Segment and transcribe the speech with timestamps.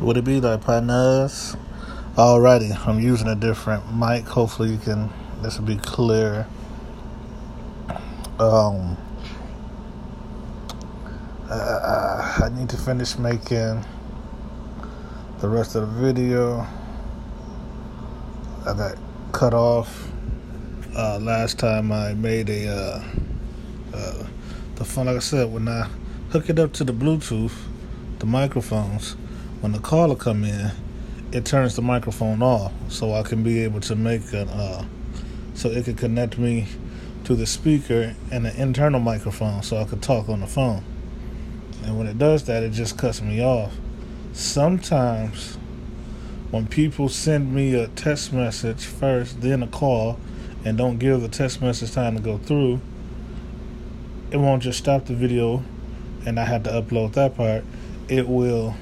[0.00, 1.56] Would it be like partners?
[2.16, 4.24] Alrighty, I'm using a different mic.
[4.24, 5.08] Hopefully, you can.
[5.40, 6.46] This will be clear.
[8.38, 8.98] Um,
[11.48, 13.86] uh, I need to finish making
[15.40, 16.66] the rest of the video.
[18.66, 18.98] I got
[19.32, 20.10] cut off
[20.94, 23.04] uh, last time I made a uh,
[23.94, 24.26] uh,
[24.74, 25.06] the phone.
[25.06, 25.88] Like I said, when I
[26.32, 27.54] hook it up to the Bluetooth,
[28.18, 29.16] the microphones
[29.66, 30.70] when the caller come in,
[31.32, 34.84] it turns the microphone off, so I can be able to make an uh,
[35.54, 36.68] so it could connect me
[37.24, 40.84] to the speaker and an internal microphone, so I could talk on the phone.
[41.82, 43.74] And when it does that, it just cuts me off.
[44.32, 45.58] Sometimes
[46.52, 50.16] when people send me a text message first, then a call,
[50.64, 52.80] and don't give the text message time to go through,
[54.30, 55.64] it won't just stop the video
[56.24, 57.64] and I have to upload that part.
[58.08, 58.76] It will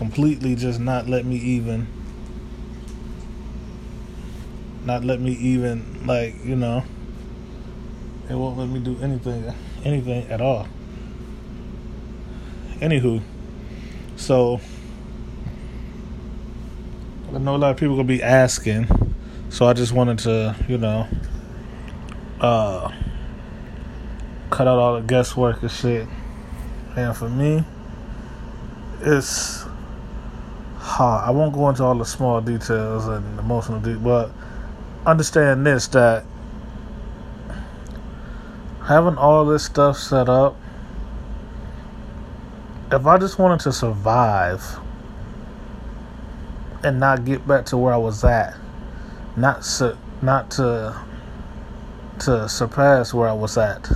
[0.00, 1.86] completely just not let me even
[4.86, 6.82] not let me even like you know
[8.30, 9.44] it won't let me do anything
[9.84, 10.66] anything at all.
[12.78, 13.20] Anywho
[14.16, 14.58] so
[17.34, 18.86] i know a lot of people gonna be asking
[19.50, 21.06] so i just wanted to you know
[22.40, 22.90] uh
[24.48, 26.08] cut out all the guesswork and shit.
[26.96, 27.64] And for me
[29.02, 29.66] it's
[31.04, 34.30] I won't go into all the small details and emotional details, but
[35.06, 36.24] understand this that
[38.86, 40.56] having all this stuff set up,
[42.92, 44.78] if I just wanted to survive
[46.82, 48.56] and not get back to where I was at,
[49.36, 51.00] not su- not to
[52.20, 53.90] to surpass where I was at,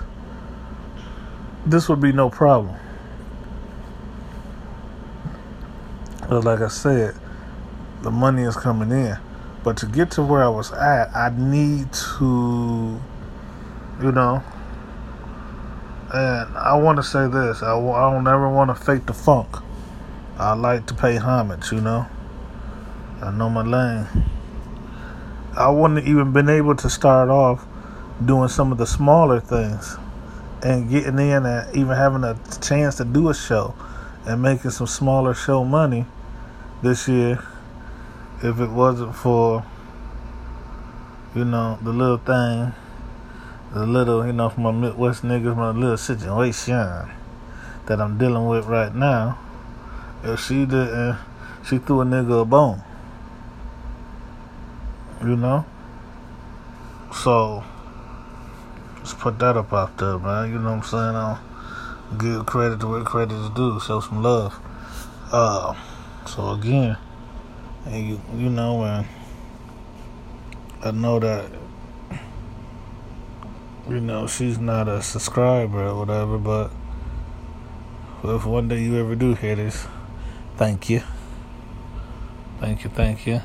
[1.66, 2.76] this would be no problem.
[6.28, 7.14] But like I said,
[8.02, 9.18] the money is coming in.
[9.62, 13.00] But to get to where I was at, I need to,
[14.02, 14.42] you know,
[16.12, 19.48] and I want to say this I, I don't ever want to fake the funk.
[20.38, 22.06] I like to pay homage, you know.
[23.22, 24.06] I know my lane.
[25.56, 27.64] I wouldn't even been able to start off
[28.24, 29.96] doing some of the smaller things
[30.62, 33.74] and getting in and even having a chance to do a show
[34.26, 36.06] and making some smaller show money
[36.82, 37.42] this year
[38.42, 39.64] if it wasn't for
[41.34, 42.72] you know the little thing
[43.72, 47.08] the little you know from my midwest niggas my little situation
[47.86, 49.38] that i'm dealing with right now.
[50.22, 51.18] If she didn't
[51.66, 52.82] she threw a nigga a bone
[55.22, 55.64] you know?
[57.12, 57.64] So
[58.98, 60.50] let's put that up out there man.
[60.50, 61.16] You know what i'm saying?
[61.16, 61.40] I'll
[62.18, 64.58] give credit to where credit is due show some love
[65.32, 65.74] uh
[66.26, 66.96] so again,
[67.84, 69.06] and you you know, and
[70.82, 71.50] I know that
[73.88, 76.70] you know she's not a subscriber or whatever, but
[78.24, 79.86] if one day you ever do hear this,
[80.56, 81.02] thank you,
[82.60, 83.42] thank you, thank you.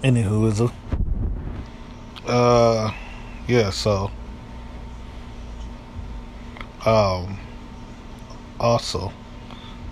[0.00, 0.60] Anywho, is
[2.26, 2.92] uh,
[3.48, 3.70] yeah.
[3.70, 4.10] So,
[6.86, 7.38] um,
[8.60, 9.12] also,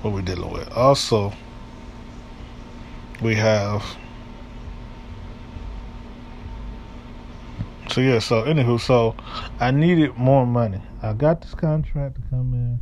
[0.03, 0.71] what we're dealing with?
[0.73, 1.33] Also,
[3.21, 3.85] we have.
[7.91, 8.21] So yeah.
[8.21, 9.17] So anywho, so
[9.59, 10.81] I needed more money.
[11.03, 12.81] I got this contract to come in,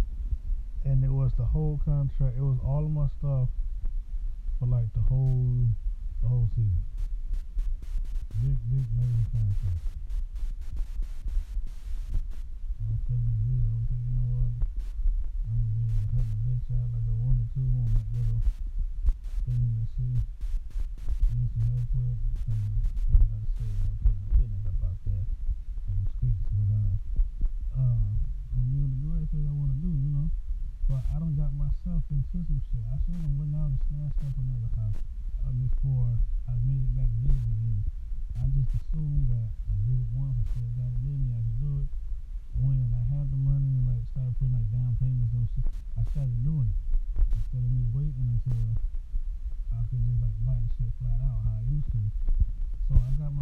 [0.90, 2.36] and it was the whole contract.
[2.36, 3.48] It was all of my stuff
[4.58, 5.66] for like the whole
[6.22, 6.84] the whole season
[8.44, 9.93] big, big major contract.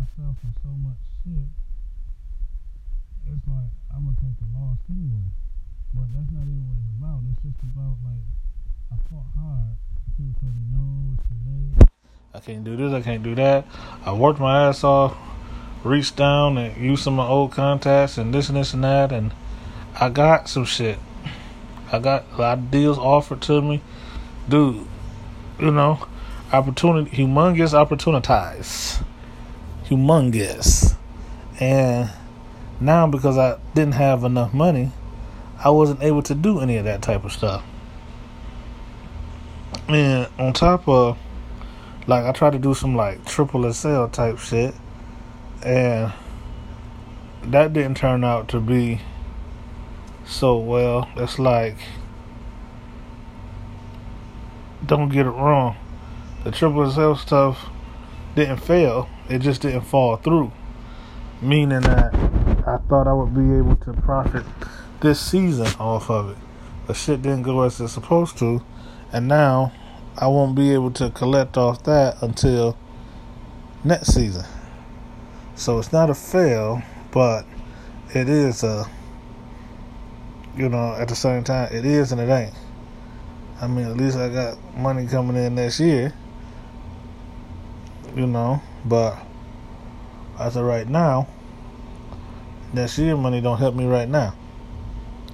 [0.03, 1.47] Myself in so much shit.
[3.31, 5.31] It's like I'm gonna take the loss anyway.
[5.95, 7.23] But that's not even what it's about.
[7.31, 8.27] It's just about like
[8.91, 9.79] I fought hard.
[10.19, 11.89] People told me no, it's too late.
[12.35, 12.93] I can't do this.
[12.93, 13.65] I can't do that.
[14.05, 15.17] I worked my ass off,
[15.85, 19.13] reached down and used some of my old contacts and this and this and that,
[19.13, 19.33] and
[20.01, 20.99] I got some shit.
[21.93, 23.83] I got a lot of deals offered to me,
[24.49, 24.85] dude.
[25.61, 26.05] You know,
[26.53, 28.99] opportunity, humongous opportunities,
[29.93, 30.97] humongous,
[31.61, 32.11] and
[32.81, 34.91] now because I didn't have enough money,
[35.63, 37.63] I wasn't able to do any of that type of stuff.
[39.89, 41.19] And on top of,
[42.07, 44.75] like, I tried to do some like triple SL type shit,
[45.63, 46.13] and
[47.45, 49.01] that didn't turn out to be
[50.25, 51.09] so well.
[51.17, 51.77] It's like,
[54.85, 55.77] don't get it wrong,
[56.45, 57.69] the triple SL stuff
[58.35, 60.53] didn't fail, it just didn't fall through.
[61.41, 62.15] Meaning that
[62.67, 64.45] I thought I would be able to profit
[65.01, 66.37] this season off of it.
[66.87, 68.63] But shit didn't go as it's supposed to,
[69.11, 69.73] and now
[70.19, 72.77] I won't be able to collect off that until
[73.83, 74.45] next season.
[75.55, 77.47] So it's not a fail, but
[78.15, 78.85] it is a,
[80.57, 82.55] you know, at the same time, it is and it ain't.
[83.61, 86.13] I mean, at least I got money coming in next year,
[88.15, 89.19] you know, but
[90.39, 91.29] as of right now,
[92.75, 94.35] that year money don't help me right now.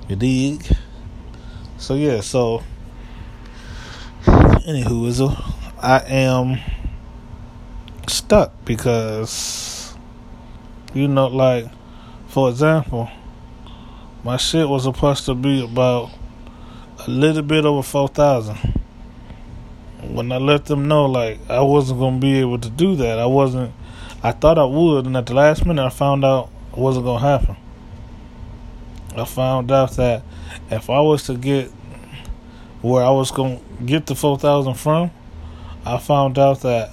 [0.09, 0.65] You dig?
[1.77, 2.63] So yeah, so
[4.25, 5.21] anywho, is
[5.81, 6.59] I am
[8.09, 9.95] stuck because
[10.95, 11.67] you know, like
[12.29, 13.09] for example,
[14.25, 16.11] my shit was supposed to be about
[17.07, 18.78] a little bit over four thousand.
[20.03, 23.27] When I let them know, like I wasn't gonna be able to do that, I
[23.27, 23.73] wasn't.
[24.23, 27.21] I thought I would, and at the last minute, I found out it wasn't gonna
[27.21, 27.57] happen.
[29.17, 30.23] I found out that
[30.71, 31.71] if I was to get
[32.83, 35.11] where I was to get the 4000 from,
[35.85, 36.91] I found out that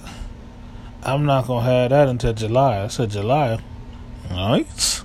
[1.02, 2.82] I'm not to have that until July.
[2.82, 3.60] I said, July?
[4.28, 5.04] Yikes.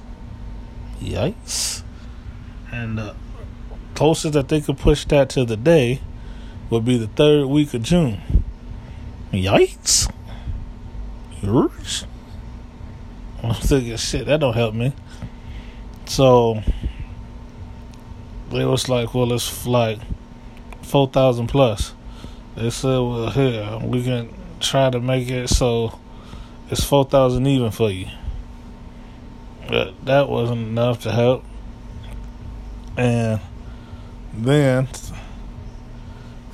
[0.99, 1.83] Yikes.
[2.71, 3.15] And the
[3.93, 6.01] closest that they could push that to the day
[6.71, 8.21] would be the third week of June.
[9.31, 10.11] Yikes.
[11.43, 12.05] Yours?
[13.43, 14.93] I'm thinking, shit, that don't help me.
[16.05, 16.63] So
[18.51, 19.99] it was like, well, it's like
[20.81, 21.93] four thousand plus.
[22.55, 25.99] They said, well, here we can try to make it so
[26.69, 28.07] it's four thousand even for you.
[29.67, 31.43] But that wasn't enough to help.
[32.97, 33.39] And
[34.33, 34.87] then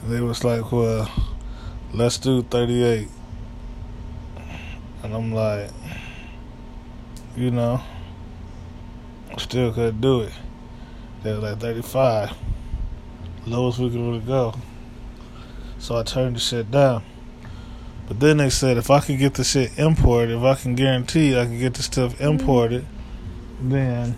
[0.07, 1.09] they was like, well,
[1.93, 3.07] let's do thirty eight.
[5.03, 5.69] And I'm like,
[7.35, 7.81] you know,
[9.37, 10.33] still couldn't do it.
[11.23, 12.31] They were like 35.
[13.45, 14.55] Lowest we could really go.
[15.79, 17.03] So I turned the shit down.
[18.07, 21.37] But then they said if I could get the shit imported, if I can guarantee
[21.37, 22.23] I can get the stuff mm-hmm.
[22.23, 22.85] imported,
[23.61, 24.17] then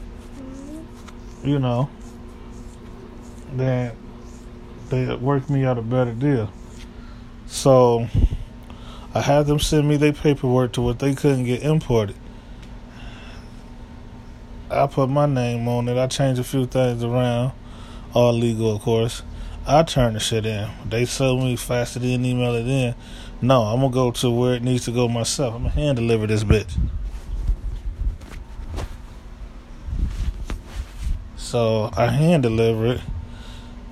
[1.43, 1.89] you know,
[3.53, 3.95] then
[4.89, 6.51] they worked me out a better deal.
[7.47, 8.07] So
[9.13, 12.15] I had them send me their paperwork to what they couldn't get imported.
[14.69, 15.97] I put my name on it.
[15.97, 17.53] I changed a few things around,
[18.13, 19.23] all legal, of course.
[19.65, 20.69] I turned the shit in.
[20.87, 22.95] They told me faster than email it in.
[23.41, 25.55] No, I'm gonna go to where it needs to go myself.
[25.55, 26.77] I'm gonna hand deliver this bitch.
[31.35, 33.01] So I hand deliver it.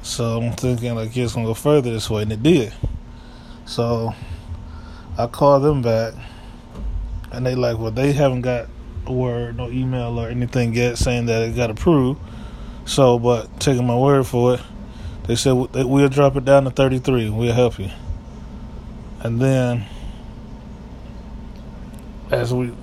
[0.07, 2.73] So I'm thinking like it's gonna go further this way, and it did.
[3.65, 4.13] So
[5.17, 6.13] I called them back,
[7.31, 8.69] and they like, well, they haven't got
[9.05, 12.21] a word, no email or anything yet saying that it got approved.
[12.85, 14.61] So, but taking my word for it,
[15.27, 17.29] they said we'll drop it down to 33.
[17.29, 17.89] We'll help you.
[19.19, 19.85] And then,
[22.31, 22.73] as we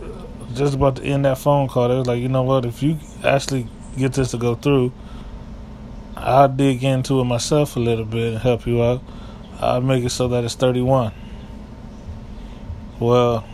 [0.53, 2.67] just about to end that phone call, they was like, you know what?
[2.67, 3.67] If you actually
[3.97, 4.93] get this to go through,
[6.17, 9.03] I'll dig into it myself a little bit and help you out.
[9.61, 11.13] I'll make it so that it's 31.
[13.01, 13.45] Well,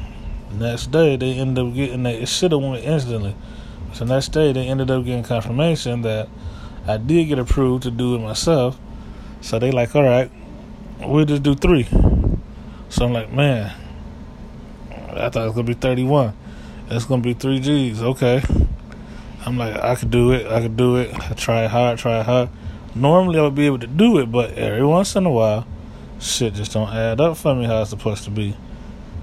[0.52, 2.16] Next day, they end up getting that.
[2.16, 3.36] It should have went instantly.
[3.92, 6.28] So next day, they ended up getting confirmation that
[6.86, 8.78] I did get approved to do it myself.
[9.42, 10.30] So they like, all right,
[11.00, 11.84] we'll just do three.
[12.88, 13.72] So I'm like, man,
[14.90, 16.36] I thought it was gonna be 31.
[16.90, 18.02] It's gonna be three G's.
[18.02, 18.42] Okay.
[19.46, 20.46] I'm like, I could do it.
[20.46, 21.14] I could do it.
[21.14, 22.50] I try hard, try hard.
[22.94, 25.66] Normally I would be able to do it, but every once in a while,
[26.18, 28.56] shit just don't add up for me how it's supposed to be.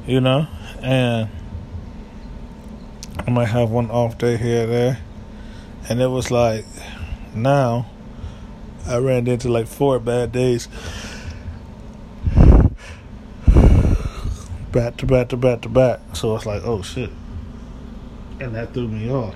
[0.05, 0.47] You know?
[0.81, 1.29] and
[3.25, 5.00] I might have one off day here or there.
[5.89, 6.65] And it was like
[7.33, 7.88] now
[8.86, 10.67] I ran into like four bad days.
[14.71, 16.00] Back to back to back to back.
[16.13, 17.09] So it's like, oh shit.
[18.39, 19.36] And that threw me off.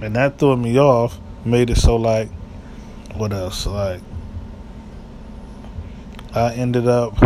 [0.00, 2.28] And that threw me off, made it so like,
[3.14, 3.66] what else?
[3.66, 4.00] Like,
[6.34, 7.16] I ended up,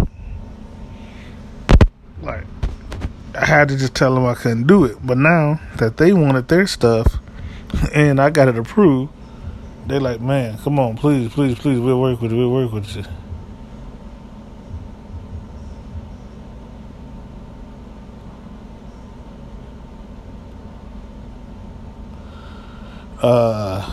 [2.23, 2.45] like,
[3.35, 4.97] I had to just tell them I couldn't do it.
[5.05, 7.19] But now that they wanted their stuff
[7.95, 9.12] and I got it approved,
[9.87, 12.97] they like, man, come on, please, please, please, we'll work with you, we'll work with
[12.97, 13.05] you.
[23.23, 23.88] Uh,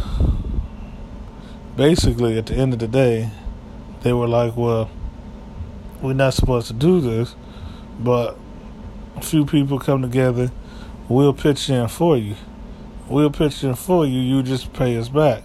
[1.77, 3.29] basically, at the end of the day,
[4.01, 4.89] they were like, well,
[6.01, 7.36] we're not supposed to do this,
[8.00, 8.38] but
[9.15, 10.51] a few people come together,
[11.07, 12.36] we'll pitch in for you.
[13.07, 15.43] We'll pitch in for you, you just pay us back.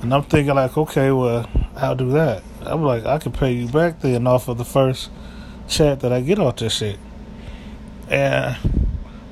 [0.00, 2.42] And I'm thinking like, okay, well, I'll do that.
[2.62, 5.10] I'm like, I can pay you back then off of the first
[5.68, 6.98] chat that I get off this shit.
[8.08, 8.56] And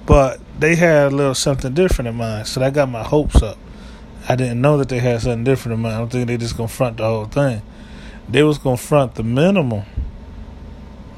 [0.06, 3.58] but they had a little something different in mind, so that got my hopes up.
[4.28, 5.94] I didn't know that they had something different in mind.
[5.94, 7.62] I don't think they just gonna front the whole thing.
[8.28, 9.84] They was gonna front the minimum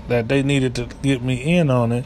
[0.08, 2.04] that they needed to get me in on it.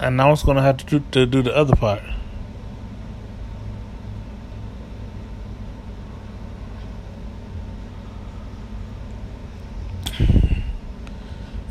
[0.00, 2.02] And I was gonna have to do, to do the other part.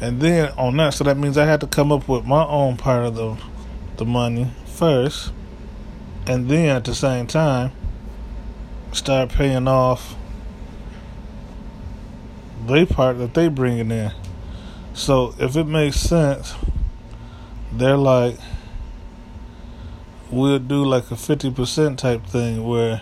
[0.08, 2.78] And then on that, so that means I had to come up with my own
[2.78, 3.38] part of the
[3.98, 5.34] the money first,
[6.26, 7.74] and then at the same time
[8.94, 10.16] start paying off
[12.68, 14.14] they part that they bringing in.
[14.94, 16.56] So if it makes sense,
[17.74, 18.38] they're like,
[20.32, 23.02] we'll do like a fifty percent type thing where.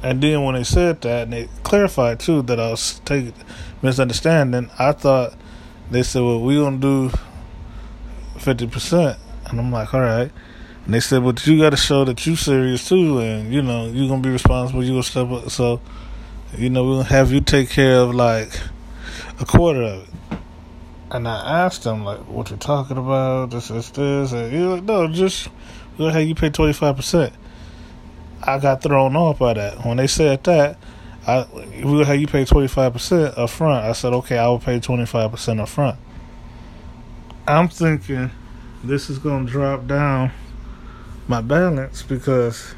[0.00, 3.34] And then when they said that, and they clarified too that I was taking
[3.82, 5.34] misunderstanding, I thought
[5.92, 7.10] they said, "Well, we gonna do
[8.38, 10.30] fifty percent," and I'm like, "All right."
[10.84, 13.86] And they said, "But you got to show that you serious too, and you know
[13.86, 14.82] you're gonna be responsible.
[14.82, 15.80] You gonna step up." So
[16.56, 18.50] you know, we're going to have you take care of like
[19.40, 20.08] a quarter of it.
[21.10, 24.32] And I asked them, like, what you're talking about, this, is this.
[24.32, 25.48] And he was like, no, just,
[25.98, 27.32] have you pay 25%.
[28.42, 29.84] I got thrown off by that.
[29.84, 30.78] When they said that,
[31.26, 31.46] I,
[31.82, 33.84] we'll you pay 25% up front.
[33.84, 35.98] I said, okay, I will pay 25% up front.
[37.46, 38.30] I'm thinking
[38.82, 40.32] this is to drop down
[41.28, 42.74] my balance because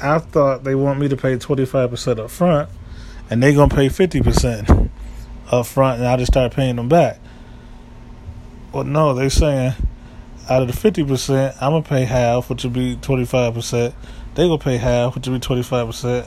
[0.00, 2.70] I thought they want me to pay 25% up front
[3.30, 4.68] and they're gonna pay fifty percent
[5.50, 7.20] up front, and I just start paying them back.
[8.72, 9.74] Well, no, they're saying
[10.48, 13.94] out of the fifty percent, I'm gonna pay half, which would be twenty five percent.
[14.34, 16.26] They gonna pay half, which would be twenty five percent.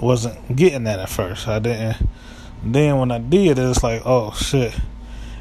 [0.00, 1.48] Wasn't getting that at first.
[1.48, 1.96] I didn't.
[2.62, 4.74] Then when I did, it's like, oh shit.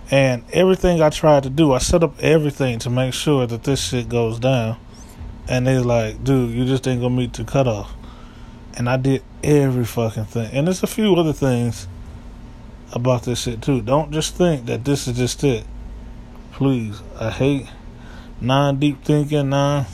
[0.10, 3.84] And everything I tried to do, I set up everything to make sure that this
[3.84, 4.78] shit goes down.
[5.50, 7.94] And they're like, dude, you just ain't gonna meet the cutoff
[8.78, 10.52] and I did every fucking thing.
[10.54, 11.88] And there's a few other things
[12.94, 13.82] about this shit too.
[13.82, 15.66] Don't just think that this is just it.
[16.52, 17.68] Please, I hate
[18.40, 19.88] non deep thinking, non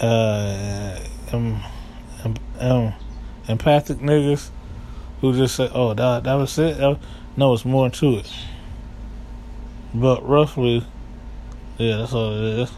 [0.00, 0.98] uh,
[1.32, 1.62] um,
[2.58, 2.94] um,
[3.48, 4.50] empathic niggas
[5.20, 6.98] who just say, "Oh, that that was it."
[7.36, 8.30] No, it's more to it.
[9.94, 10.86] But roughly,
[11.78, 12.72] yeah, that's all it is.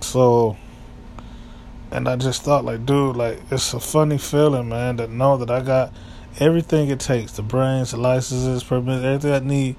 [0.00, 0.58] So,
[1.90, 5.50] and I just thought, like, dude, like, it's a funny feeling, man, to know that
[5.50, 5.94] I got
[6.38, 9.76] everything it takes the brains, the licenses, permits, everything I need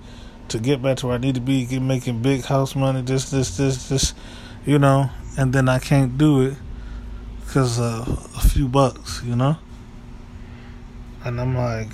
[0.47, 3.29] to get back to where I need to be, get making big house money, this,
[3.29, 4.13] this, this, this,
[4.65, 6.55] you know, and then I can't do it
[7.41, 8.05] because a
[8.49, 9.57] few bucks, you know?
[11.23, 11.89] And I'm like,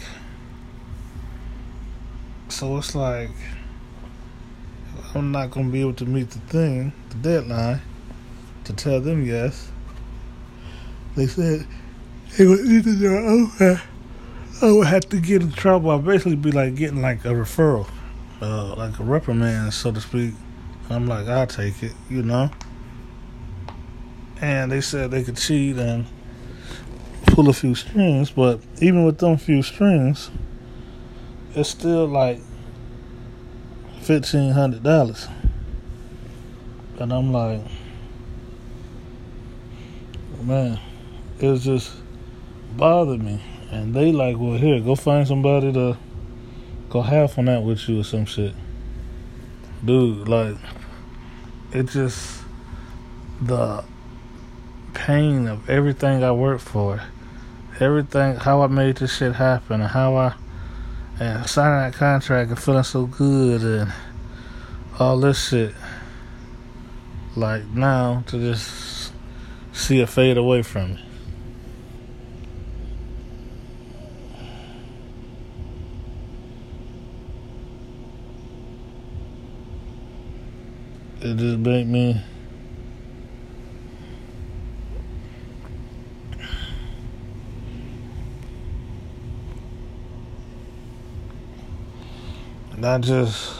[2.47, 3.31] so it's like,
[5.13, 7.81] I'm not going to be able to meet the thing, the deadline
[8.65, 9.71] to tell them yes.
[11.15, 11.67] They said
[12.37, 13.51] it was either their own.
[14.61, 15.91] I would have to get in trouble.
[15.91, 17.87] I'd basically be like getting like a referral,
[18.41, 20.33] uh, like a reprimand, so to speak.
[20.89, 22.49] I'm like, I'll take it, you know.
[24.41, 26.05] And they said they could cheat and
[27.27, 30.31] pull a few strings, but even with them few strings,
[31.55, 32.39] it's still like
[34.01, 35.27] fifteen hundred dollars.
[36.99, 37.61] And I'm like,
[40.41, 40.79] man,
[41.39, 41.93] it just
[42.75, 43.41] bothered me.
[43.71, 45.97] And they like, well, here, go find somebody to
[46.89, 48.53] go half on that with you or some shit.
[49.85, 50.57] Dude, like,
[51.71, 52.41] it just
[53.41, 53.83] the
[54.93, 57.01] pain of everything I worked for,
[57.79, 60.33] everything how I made this shit happen, and how I
[61.19, 63.93] and signing that contract and feeling so good and
[64.99, 65.73] all this shit.
[67.35, 69.11] Like now to just
[69.73, 71.05] see it fade away from me.
[81.21, 82.21] It just made me
[92.79, 93.59] and I just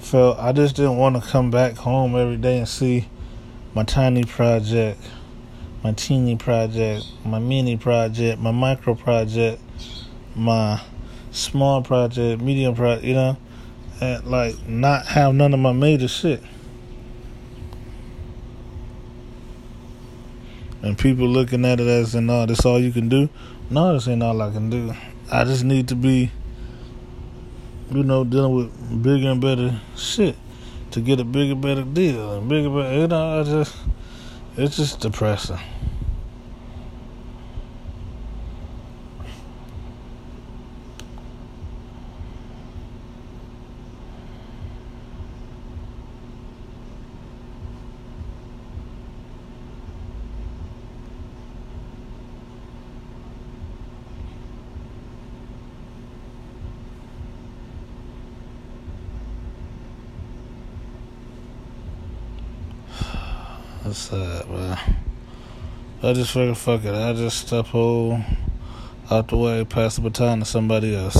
[0.00, 3.08] felt I just didn't want to come back home every day and see
[3.72, 5.00] my tiny project,
[5.84, 9.62] my teeny project, my mini project, my micro project,
[10.34, 10.82] my
[11.30, 13.36] small project, medium project, you know,
[14.00, 16.42] and like not have none of my major shit.
[20.82, 23.28] And people looking at it as, no, this all you can do.
[23.70, 24.94] No, this ain't all I can do.
[25.30, 26.32] I just need to be
[27.90, 30.36] you know, dealing with bigger and better shit
[30.90, 32.94] to get a bigger, better deal and bigger, better.
[32.94, 33.76] You know, I just
[34.56, 35.58] it's just depressing.
[63.86, 64.96] That's sad, man.
[66.02, 66.92] I just figured, fuck it.
[66.92, 68.20] I just step whole
[69.08, 71.14] out the way, pass the baton to somebody else.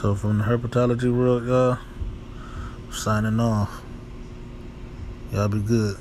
[0.00, 1.76] So from the herpetology world, y'all,
[2.90, 3.82] signing off.
[5.30, 5.98] Y'all be good.